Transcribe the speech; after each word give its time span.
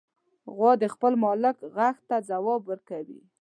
غوا 0.55 0.71
د 0.81 0.85
خپل 0.93 1.13
مالک 1.23 1.57
غږ 1.75 1.95
ته 2.07 2.15
ځواب 2.29 2.61
ورکوي. 2.67 3.19